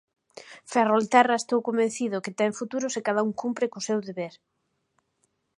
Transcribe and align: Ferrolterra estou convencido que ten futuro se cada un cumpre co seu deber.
Ferrolterra 0.71 1.35
estou 1.39 1.59
convencido 1.67 2.23
que 2.23 2.35
ten 2.39 2.57
futuro 2.59 2.85
se 2.93 3.03
cada 3.07 3.21
un 3.27 3.31
cumpre 3.41 3.69
co 3.71 3.85
seu 3.87 3.99
deber. 4.07 4.33